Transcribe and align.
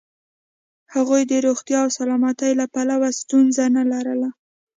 هغوی 0.93 1.21
د 1.27 1.33
روغتیا 1.45 1.79
او 1.85 1.89
سلامتیا 1.97 2.51
له 2.59 2.65
پلوه 2.73 3.09
ستونزه 3.19 3.63
نه 3.77 3.83
لرله. 3.91 4.29